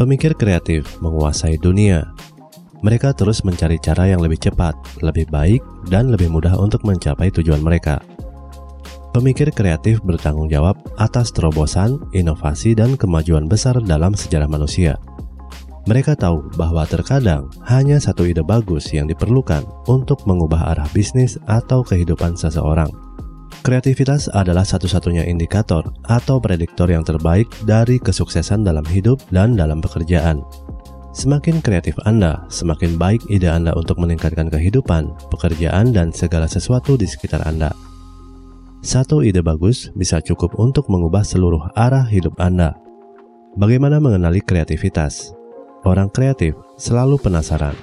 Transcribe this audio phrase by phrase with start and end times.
[0.00, 2.08] Pemikir kreatif menguasai dunia.
[2.80, 4.72] Mereka terus mencari cara yang lebih cepat,
[5.04, 5.60] lebih baik,
[5.92, 8.00] dan lebih mudah untuk mencapai tujuan mereka.
[9.12, 14.96] Pemikir kreatif bertanggung jawab atas terobosan, inovasi, dan kemajuan besar dalam sejarah manusia.
[15.84, 21.84] Mereka tahu bahwa terkadang hanya satu ide bagus yang diperlukan untuk mengubah arah bisnis atau
[21.84, 22.88] kehidupan seseorang.
[23.60, 30.40] Kreativitas adalah satu-satunya indikator atau prediktor yang terbaik dari kesuksesan dalam hidup dan dalam pekerjaan.
[31.12, 37.04] Semakin kreatif Anda, semakin baik ide Anda untuk meningkatkan kehidupan, pekerjaan, dan segala sesuatu di
[37.04, 37.68] sekitar Anda.
[38.80, 42.80] Satu ide bagus bisa cukup untuk mengubah seluruh arah hidup Anda.
[43.60, 45.36] Bagaimana mengenali kreativitas?
[45.84, 47.76] Orang kreatif selalu penasaran.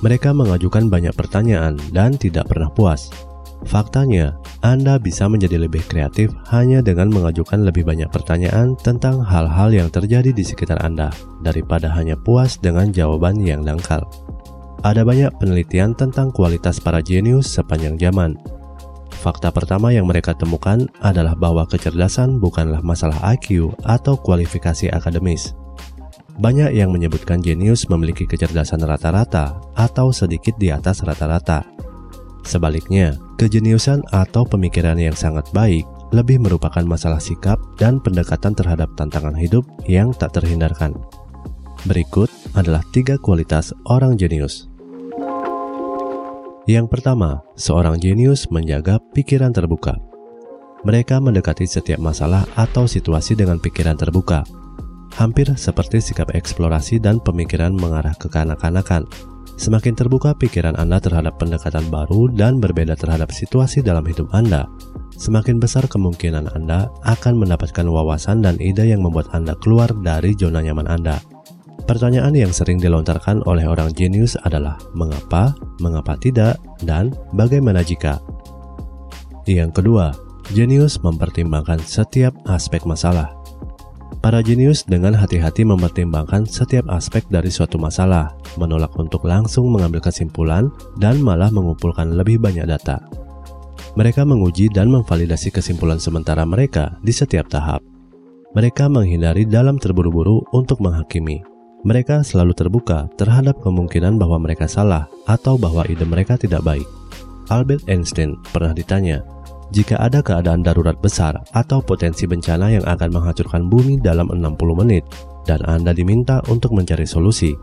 [0.00, 3.29] Mereka mengajukan banyak pertanyaan dan tidak pernah puas.
[3.68, 9.92] Faktanya, Anda bisa menjadi lebih kreatif hanya dengan mengajukan lebih banyak pertanyaan tentang hal-hal yang
[9.92, 11.12] terjadi di sekitar Anda
[11.44, 14.08] daripada hanya puas dengan jawaban yang dangkal.
[14.80, 18.40] Ada banyak penelitian tentang kualitas para jenius sepanjang zaman.
[19.20, 25.52] Fakta pertama yang mereka temukan adalah bahwa kecerdasan bukanlah masalah IQ atau kualifikasi akademis.
[26.40, 31.79] Banyak yang menyebutkan jenius memiliki kecerdasan rata-rata atau sedikit di atas rata-rata.
[32.44, 39.32] Sebaliknya, Kejeniusan atau pemikiran yang sangat baik lebih merupakan masalah sikap dan pendekatan terhadap tantangan
[39.32, 40.92] hidup yang tak terhindarkan.
[41.88, 44.68] Berikut adalah tiga kualitas orang jenius.
[46.68, 49.96] Yang pertama, seorang jenius menjaga pikiran terbuka.
[50.84, 54.44] Mereka mendekati setiap masalah atau situasi dengan pikiran terbuka,
[55.16, 59.08] hampir seperti sikap eksplorasi dan pemikiran mengarah ke kanak-kanakan
[59.60, 64.64] Semakin terbuka pikiran Anda terhadap pendekatan baru dan berbeda terhadap situasi dalam hidup Anda,
[65.20, 70.64] semakin besar kemungkinan Anda akan mendapatkan wawasan dan ide yang membuat Anda keluar dari zona
[70.64, 71.20] nyaman Anda.
[71.84, 78.16] Pertanyaan yang sering dilontarkan oleh orang jenius adalah mengapa, mengapa tidak, dan bagaimana jika.
[79.44, 80.16] Yang kedua,
[80.56, 83.39] jenius mempertimbangkan setiap aspek masalah.
[84.20, 90.68] Para jenius dengan hati-hati mempertimbangkan setiap aspek dari suatu masalah, menolak untuk langsung mengambil kesimpulan,
[91.00, 93.00] dan malah mengumpulkan lebih banyak data.
[93.96, 97.80] Mereka menguji dan memvalidasi kesimpulan sementara mereka di setiap tahap.
[98.52, 101.40] Mereka menghindari dalam terburu-buru untuk menghakimi.
[101.88, 106.84] Mereka selalu terbuka terhadap kemungkinan bahwa mereka salah atau bahwa ide mereka tidak baik.
[107.48, 109.24] Albert Einstein pernah ditanya,
[109.70, 115.06] jika ada keadaan darurat besar atau potensi bencana yang akan menghancurkan bumi dalam 60 menit
[115.46, 117.54] dan Anda diminta untuk mencari solusi,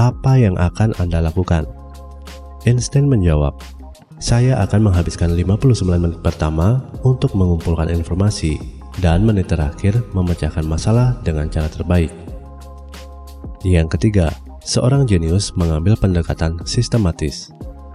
[0.00, 1.68] apa yang akan Anda lakukan?
[2.64, 3.58] Einstein menjawab,
[4.22, 8.56] saya akan menghabiskan 59 menit pertama untuk mengumpulkan informasi
[9.02, 12.12] dan menit terakhir memecahkan masalah dengan cara terbaik.
[13.62, 14.30] Yang ketiga,
[14.62, 17.50] seorang jenius mengambil pendekatan sistematis.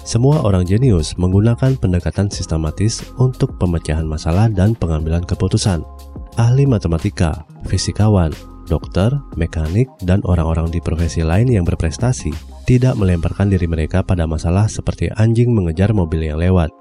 [0.07, 5.83] Semua orang jenius menggunakan pendekatan sistematis untuk pemecahan masalah dan pengambilan keputusan.
[6.39, 8.31] Ahli matematika, fisikawan,
[8.71, 12.31] dokter, mekanik, dan orang-orang di profesi lain yang berprestasi
[12.63, 16.71] tidak melemparkan diri mereka pada masalah seperti anjing mengejar mobil yang lewat.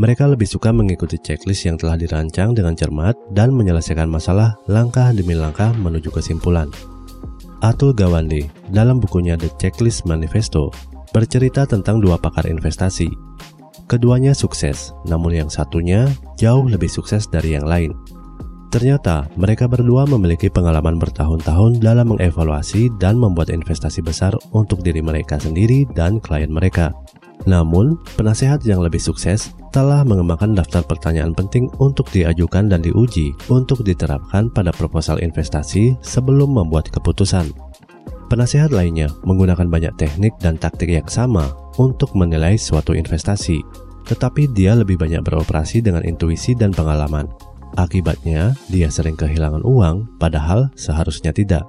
[0.00, 5.36] Mereka lebih suka mengikuti checklist yang telah dirancang dengan cermat dan menyelesaikan masalah langkah demi
[5.36, 6.72] langkah menuju kesimpulan.
[7.60, 10.72] Atul Gawande dalam bukunya The Checklist Manifesto
[11.12, 13.08] bercerita tentang dua pakar investasi.
[13.88, 17.96] Keduanya sukses, namun yang satunya jauh lebih sukses dari yang lain.
[18.68, 25.40] Ternyata mereka berdua memiliki pengalaman bertahun-tahun dalam mengevaluasi dan membuat investasi besar untuk diri mereka
[25.40, 26.92] sendiri dan klien mereka.
[27.48, 33.80] Namun, penasehat yang lebih sukses telah mengembangkan daftar pertanyaan penting untuk diajukan dan diuji untuk
[33.86, 37.67] diterapkan pada proposal investasi sebelum membuat keputusan.
[38.28, 41.48] Penasehat lainnya menggunakan banyak teknik dan taktik yang sama
[41.80, 43.64] untuk menilai suatu investasi,
[44.04, 47.24] tetapi dia lebih banyak beroperasi dengan intuisi dan pengalaman.
[47.80, 51.64] Akibatnya, dia sering kehilangan uang, padahal seharusnya tidak.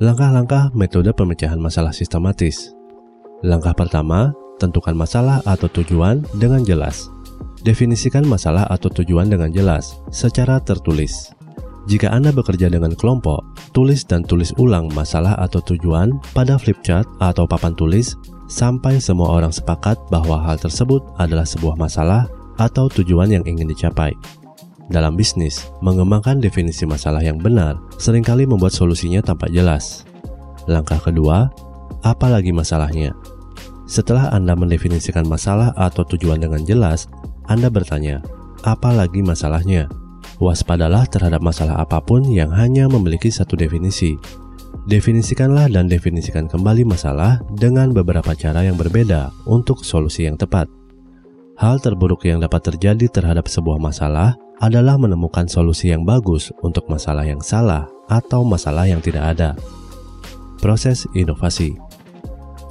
[0.00, 2.72] Langkah-langkah metode pemecahan masalah sistematis.
[3.44, 7.12] Langkah pertama, tentukan masalah atau tujuan dengan jelas.
[7.60, 11.36] Definisikan masalah atau tujuan dengan jelas secara tertulis.
[11.90, 13.42] Jika Anda bekerja dengan kelompok,
[13.74, 18.14] tulis dan tulis ulang masalah atau tujuan pada flipchart atau papan tulis
[18.46, 22.30] sampai semua orang sepakat bahwa hal tersebut adalah sebuah masalah
[22.60, 24.14] atau tujuan yang ingin dicapai.
[24.92, 30.06] Dalam bisnis, mengembangkan definisi masalah yang benar sering kali membuat solusinya tampak jelas.
[30.70, 31.50] Langkah kedua,
[32.06, 33.16] apa lagi masalahnya?
[33.90, 37.10] Setelah Anda mendefinisikan masalah atau tujuan dengan jelas,
[37.50, 38.22] Anda bertanya,
[38.62, 39.90] apa lagi masalahnya?
[40.42, 44.18] Waspadalah terhadap masalah apa pun yang hanya memiliki satu definisi.
[44.90, 50.66] Definisikanlah dan definisikan kembali masalah dengan beberapa cara yang berbeda untuk solusi yang tepat.
[51.54, 57.22] Hal terburuk yang dapat terjadi terhadap sebuah masalah adalah menemukan solusi yang bagus untuk masalah
[57.22, 59.54] yang salah atau masalah yang tidak ada.
[60.58, 61.78] Proses inovasi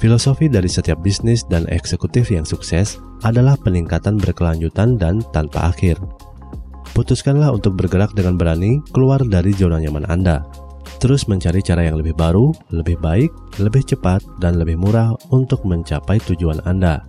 [0.03, 5.95] Filosofi dari setiap bisnis dan eksekutif yang sukses adalah peningkatan berkelanjutan dan tanpa akhir.
[6.91, 10.43] Putuskanlah untuk bergerak dengan berani keluar dari zona nyaman Anda
[11.01, 16.21] terus mencari cara yang lebih baru, lebih baik, lebih cepat, dan lebih murah untuk mencapai
[16.29, 17.01] tujuan Anda.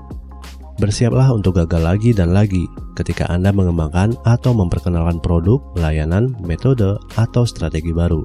[0.81, 2.65] Bersiaplah untuk gagal lagi dan lagi
[2.97, 8.25] ketika Anda mengembangkan atau memperkenalkan produk, layanan, metode, atau strategi baru.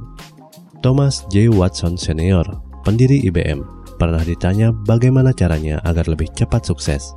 [0.79, 1.51] Thomas J.
[1.51, 2.47] Watson Senior,
[2.87, 3.67] pendiri IBM,
[3.99, 7.11] pernah ditanya bagaimana caranya agar lebih cepat sukses.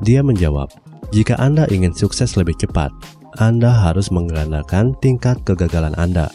[0.00, 0.72] Dia menjawab,
[1.12, 2.90] jika Anda ingin sukses lebih cepat,
[3.38, 6.30] Anda harus menggandakan tingkat kegagalan Anda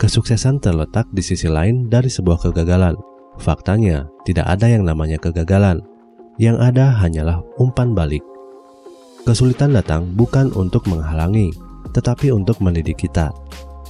[0.00, 2.96] Kesuksesan terletak di sisi lain dari sebuah kegagalan.
[3.36, 5.84] Faktanya, tidak ada yang namanya kegagalan.
[6.40, 8.24] Yang ada hanyalah umpan balik.
[9.28, 11.52] Kesulitan datang bukan untuk menghalangi,
[11.92, 13.28] tetapi untuk mendidik kita.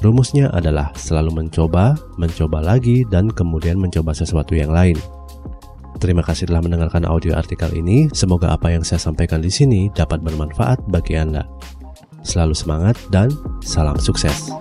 [0.02, 4.98] Rumusnya adalah selalu mencoba, mencoba lagi, dan kemudian mencoba sesuatu yang lain.
[6.02, 8.10] Terima kasih telah mendengarkan audio artikel ini.
[8.10, 11.46] Semoga apa yang saya sampaikan di sini dapat bermanfaat bagi Anda.
[12.20, 13.32] Selalu semangat dan
[13.64, 14.52] salam sukses.